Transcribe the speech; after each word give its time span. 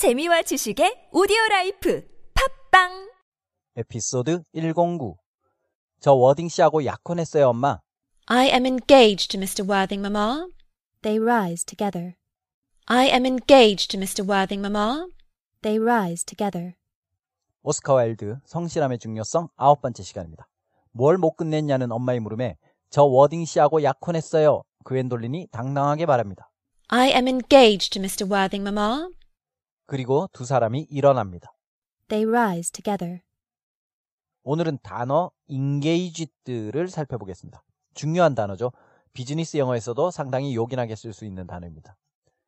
재미와 0.00 0.40
지식의 0.40 1.10
오디오 1.12 1.36
life 1.50 2.02
팟빵 2.32 3.10
에피소드 3.76 4.44
109. 4.54 5.16
저 6.00 6.14
워딩 6.14 6.48
씨하고 6.48 6.86
약혼했어요, 6.86 7.50
엄마. 7.50 7.80
I 8.24 8.46
am 8.48 8.64
engaged 8.64 9.28
to 9.28 9.38
Mr. 9.38 9.68
Worthing, 9.68 10.00
Mamma. 10.00 10.48
They 11.02 11.22
rise 11.22 11.66
together. 11.66 12.14
I 12.86 13.10
am 13.10 13.26
engaged 13.26 13.90
to 13.90 14.00
Mr. 14.00 14.26
Worthing, 14.26 14.62
Mamma. 14.62 15.06
They 15.60 15.78
rise 15.78 16.24
together. 16.24 16.76
오스카 17.62 17.92
와일드 17.92 18.38
성실함의 18.46 19.00
중요성 19.00 19.48
아홉 19.56 19.82
번째 19.82 20.02
시간입니다. 20.02 20.48
뭘 20.92 21.18
못 21.18 21.36
끝냈냐는 21.36 21.92
엄마의 21.92 22.20
물음에 22.20 22.56
저 22.88 23.04
워딩 23.04 23.44
씨하고 23.44 23.82
약혼했어요. 23.82 24.62
그웬돌린이 24.82 25.48
당당하게 25.52 26.06
말합니다. 26.06 26.50
I 26.88 27.10
am 27.10 27.28
engaged 27.28 27.92
to 27.92 28.00
Mr. 28.00 28.24
Worthing, 28.32 28.64
Mamma. 28.64 29.10
그리고 29.90 30.28
두 30.32 30.44
사람이 30.44 30.86
일어납니다. 30.88 31.52
They 32.06 32.24
rise 32.24 32.70
together. 32.70 33.22
오늘은 34.44 34.78
단어 34.84 35.32
engage드를 35.48 36.86
살펴보겠습니다. 36.86 37.64
중요한 37.94 38.36
단어죠. 38.36 38.70
비즈니스 39.12 39.56
영어에서도 39.56 40.12
상당히 40.12 40.54
요긴하게 40.54 40.94
쓸 40.94 41.12
수 41.12 41.24
있는 41.24 41.48
단어입니다. 41.48 41.96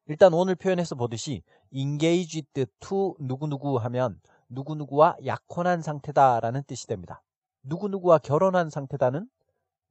일단 0.07 0.33
오늘 0.35 0.55
표현에서 0.55 0.95
보듯이 0.95 1.43
engaged 1.73 2.65
to 2.79 3.17
누구누구 3.19 3.77
하면 3.77 4.21
누구누구와 4.49 5.17
약혼한 5.27 5.83
상태다라는 5.83 6.63
뜻이 6.69 6.87
됩니다. 6.87 7.25
누구누구와 7.65 8.19
결혼한 8.19 8.71
상태다는 8.71 9.29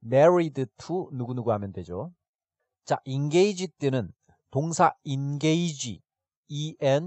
married 0.02 0.64
to 0.78 1.10
누구누구 1.12 1.52
하면 1.52 1.74
되죠. 1.74 2.14
자, 2.86 2.98
engaged는 3.04 4.10
동사 4.50 4.94
engage, 5.04 6.00
e-n-g-a-g-e, 6.48 7.06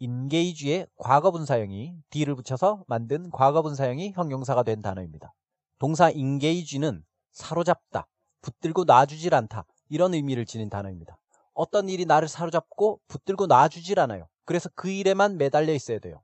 engage의 0.00 0.86
과거분사형이 0.96 1.94
d를 2.10 2.34
붙여서 2.34 2.84
만든 2.86 3.30
과거분사형이 3.30 4.12
형용사가 4.12 4.62
된 4.62 4.82
단어입니다. 4.82 5.34
동사 5.78 6.10
engage는 6.10 7.04
사로잡다, 7.32 8.06
붙들고 8.42 8.84
놔주질 8.84 9.34
않다 9.34 9.66
이런 9.88 10.14
의미를 10.14 10.46
지닌 10.46 10.70
단어입니다. 10.70 11.18
어떤 11.52 11.88
일이 11.88 12.06
나를 12.06 12.28
사로잡고 12.28 13.00
붙들고 13.08 13.46
놔주질 13.46 13.98
않아요. 14.00 14.28
그래서 14.44 14.70
그 14.74 14.88
일에만 14.88 15.36
매달려 15.36 15.72
있어야 15.74 15.98
돼요. 15.98 16.22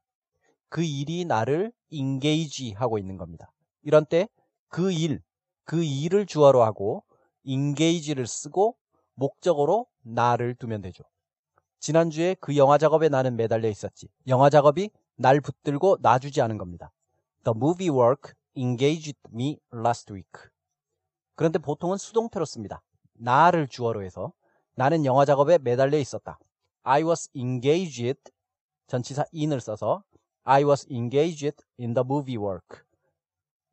그 0.69 0.83
일이 0.83 1.25
나를 1.25 1.72
engage 1.91 2.72
하고 2.75 2.98
있는 2.98 3.17
겁니다. 3.17 3.53
이런 3.83 4.06
때 4.06 4.28
그 4.69 4.92
일, 4.92 5.22
그 5.64 5.83
일을 5.83 6.27
주어로 6.27 6.62
하고 6.62 7.05
engage를 7.44 8.27
쓰고 8.27 8.77
목적으로 9.17 9.86
나를 10.03 10.55
두면 10.55 10.81
되죠. 10.83 11.05
지난주에 11.81 12.36
그 12.41 12.56
영화 12.56 12.78
작업에 12.78 13.09
나는 13.09 13.36
매달려 13.36 13.69
있었지. 13.69 14.09
영화 14.28 14.48
작업이 14.48 14.91
날 15.17 15.41
붙들고 15.41 15.98
놔주지 16.00 16.41
않은 16.42 16.59
겁니다. 16.59 16.92
The 17.44 17.55
movie 17.56 17.91
work 17.91 18.33
engaged 18.56 19.19
me 19.33 19.59
last 19.75 20.12
week. 20.12 20.50
그런데 21.34 21.59
보통은 21.59 21.97
수동태로 21.97 22.44
씁니다. 22.44 22.83
나를 23.14 23.69
주어로 23.69 24.03
해서 24.03 24.33
나는 24.75 25.05
영화 25.05 25.25
작업에 25.25 25.59
매달려 25.59 25.98
있었다. 25.98 26.39
I 26.83 27.03
was 27.03 27.28
engaged 27.34 28.20
전치사 28.87 29.25
in을 29.34 29.61
써서 29.61 30.05
I 30.44 30.64
was 30.64 30.87
engaged 30.91 31.64
in 31.78 31.94
the 31.94 32.05
movie 32.05 32.37
work. 32.37 32.81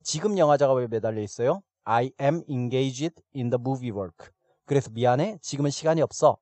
지금 0.02 0.38
영화 0.38 0.58
작업에 0.58 0.88
매달려 0.88 1.22
있어요. 1.22 1.62
I 1.84 2.12
am 2.20 2.44
engaged 2.50 3.22
in 3.36 3.50
the 3.50 3.60
movie 3.60 3.92
work. 3.92 4.32
그래서 4.66 4.90
미안해. 4.92 5.38
지금은 5.42 5.72
시간이 5.72 6.02
없어. 6.02 6.38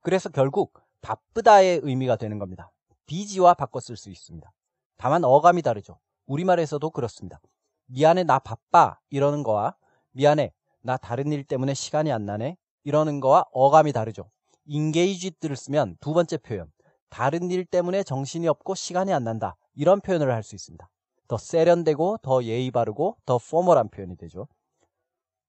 그래서 0.00 0.28
결국 0.28 0.78
바쁘다의 1.00 1.80
의미가 1.82 2.16
되는 2.16 2.38
겁니다. 2.38 2.72
비지와 3.06 3.54
쓸수 3.80 4.10
있습니다. 4.10 4.52
다만 4.96 5.24
어감이 5.24 5.62
다르죠. 5.62 5.98
우리말에서도 6.26 6.90
그렇습니다. 6.90 7.40
미안해 7.86 8.24
나 8.24 8.38
바빠 8.38 8.98
이러는 9.10 9.42
거와 9.42 9.76
미안해 10.12 10.52
나 10.82 10.96
다른 10.96 11.32
일 11.32 11.44
때문에 11.44 11.74
시간이 11.74 12.10
안 12.12 12.24
나네 12.24 12.56
이러는 12.84 13.20
거와 13.20 13.44
어감이 13.52 13.92
다르죠. 13.92 14.30
engaged를 14.66 15.56
쓰면 15.56 15.96
두 16.00 16.14
번째 16.14 16.38
표현 16.38 16.70
다른 17.10 17.50
일 17.50 17.64
때문에 17.64 18.02
정신이 18.02 18.48
없고 18.48 18.74
시간이 18.74 19.12
안 19.12 19.24
난다 19.24 19.56
이런 19.74 20.00
표현을 20.00 20.32
할 20.32 20.42
수 20.42 20.54
있습니다. 20.54 20.88
더 21.28 21.38
세련되고 21.38 22.18
더 22.22 22.44
예의 22.44 22.70
바르고 22.70 23.16
더 23.26 23.38
포멀한 23.38 23.88
표현이 23.88 24.16
되죠. 24.16 24.48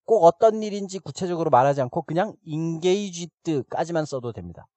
꼭 0.06 0.25
어떤 0.25 0.62
일인지 0.64 1.00
구체적으로 1.00 1.50
말하지 1.50 1.81
않고 1.81 2.03
그냥 2.03 2.36
engaged까지만 2.46 4.06
써도 4.06 4.31
됩니다. 4.34 4.68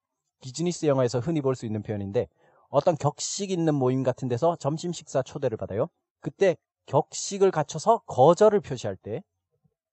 비즈니스 0.41 0.85
영어에서 0.85 1.19
흔히 1.19 1.41
볼 1.41 1.55
수 1.55 1.65
있는 1.65 1.81
표현인데 1.83 2.27
어떤 2.69 2.95
격식 2.95 3.51
있는 3.51 3.73
모임 3.75 4.03
같은 4.03 4.27
데서 4.27 4.55
점심 4.57 4.93
식사 4.93 5.21
초대를 5.21 5.57
받아요. 5.57 5.89
그때 6.21 6.55
격식을 6.85 7.51
갖춰서 7.51 7.99
거절을 8.05 8.61
표시할 8.61 8.95
때 8.95 9.23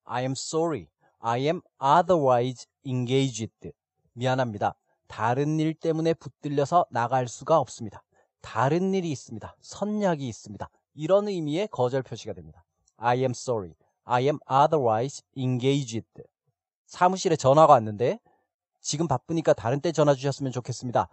I 0.05 0.23
am 0.23 0.33
sorry. 0.33 0.87
I 1.21 1.43
am 1.44 1.61
otherwise 1.83 2.67
engaged. 2.84 3.73
미안합니다. 4.12 4.75
다른 5.09 5.59
일 5.59 5.75
때문에 5.75 6.15
붙들려서 6.15 6.87
나갈 6.91 7.28
수가 7.28 7.59
없습니다. 7.59 8.03
다른 8.41 8.93
일이 8.94 9.11
있습니다. 9.11 9.56
선약이 9.61 10.27
있습니다. 10.28 10.69
이런 10.94 11.28
의미의 11.28 11.69
거절 11.69 12.03
표시가 12.03 12.34
됩니다. 12.34 12.65
I 12.97 13.19
am 13.21 13.31
sorry. 13.31 13.75
I 14.05 14.25
am 14.25 14.39
otherwise 14.51 15.23
engaged. 15.37 16.05
사무실에 16.87 17.37
전화가 17.37 17.73
왔는데 17.73 18.21
지금 18.81 19.09
바쁘니까 19.09 19.55
다른 19.55 19.81
때 19.81 19.93
전화 19.93 20.15
주셨으면 20.15 20.53
좋겠습니다. 20.53 21.09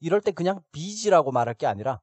이럴 0.00 0.20
때 0.20 0.30
그냥 0.30 0.60
busy라고 0.72 1.32
말할 1.32 1.54
게 1.54 1.66
아니라 1.66 2.00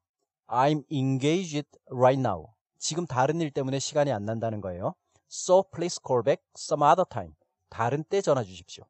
I'm 0.48 0.84
engaged 0.92 1.68
right 1.90 2.20
now. 2.20 2.48
지금 2.78 3.06
다른 3.08 3.42
일 3.42 3.52
때문에 3.52 3.80
시간이 3.80 4.12
안 4.12 4.26
난다는 4.26 4.62
거예요. 4.62 4.94
So 5.32 5.64
please 5.74 6.00
call 6.06 6.24
back 6.24 6.44
some 6.58 6.84
other 6.84 7.06
time. 7.10 7.34
다른 7.70 8.04
때 8.04 8.22
전화 8.22 8.44
주십시오. 8.44 8.84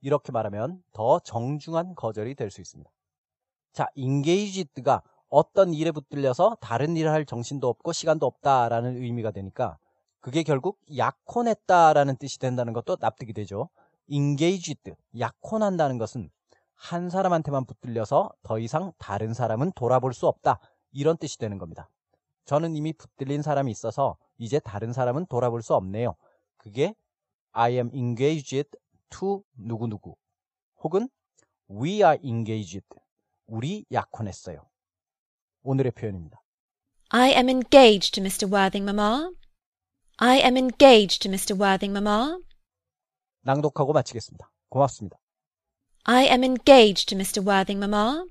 이렇게 0.00 0.32
말하면 0.32 0.82
더 0.92 1.18
정중한 1.20 1.94
거절이 1.94 2.34
될 2.34 2.50
수 2.50 2.60
있습니다. 2.60 2.90
자, 3.72 3.86
engaged가 3.96 5.02
어떤 5.28 5.72
일에 5.72 5.90
붙들려서 5.90 6.58
다른 6.60 6.96
일을 6.96 7.10
할 7.10 7.24
정신도 7.24 7.66
없고 7.68 7.92
시간도 7.92 8.26
없다라는 8.26 8.96
의미가 9.02 9.30
되니까 9.30 9.78
그게 10.22 10.44
결국 10.44 10.78
약혼했다라는 10.96 12.16
뜻이 12.16 12.38
된다는 12.38 12.72
것도 12.72 12.96
납득이 13.00 13.32
되죠. 13.32 13.68
engaged, 14.08 14.92
약혼한다는 15.18 15.98
것은 15.98 16.30
한 16.74 17.10
사람한테만 17.10 17.66
붙들려서 17.66 18.30
더 18.42 18.58
이상 18.60 18.92
다른 18.98 19.34
사람은 19.34 19.72
돌아볼 19.72 20.14
수 20.14 20.28
없다. 20.28 20.60
이런 20.92 21.16
뜻이 21.16 21.38
되는 21.38 21.58
겁니다. 21.58 21.90
저는 22.44 22.76
이미 22.76 22.92
붙들린 22.92 23.42
사람이 23.42 23.70
있어서 23.72 24.16
이제 24.38 24.60
다른 24.60 24.92
사람은 24.92 25.26
돌아볼 25.26 25.60
수 25.60 25.74
없네요. 25.74 26.14
그게 26.56 26.94
I 27.50 27.72
am 27.74 27.90
engaged 27.92 28.64
to 29.10 29.42
누구누구 29.56 30.14
혹은 30.84 31.08
we 31.68 31.94
are 31.94 32.18
engaged. 32.22 32.86
우리 33.46 33.84
약혼했어요. 33.90 34.64
오늘의 35.64 35.92
표현입니다. 35.92 36.40
I 37.08 37.30
am 37.32 37.48
engaged 37.48 38.12
to 38.12 38.22
Mr. 38.22 38.46
Worthing, 38.52 38.88
Mamma. 38.88 39.41
I 40.21 40.37
am 40.39 40.57
engaged 40.57 41.21
to 41.23 41.29
Mr. 41.29 41.57
Worthing, 41.57 41.93
Mamma. 41.93 42.39
낭독하고 43.41 43.93
마치겠습니다. 43.93 44.49
고맙습니다. 44.69 45.17
I 46.03 46.25
am 46.25 46.43
engaged 46.43 47.07
to 47.09 47.17
Mr. 47.17 47.45
Worthing, 47.45 47.79
Mamma. 47.79 48.25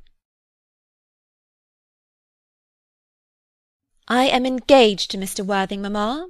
I 4.08 4.28
am 4.28 4.46
engaged 4.46 5.10
to 5.10 5.18
Mr. 5.18 5.46
Worthing, 5.46 5.82
Mamma. 5.82 6.28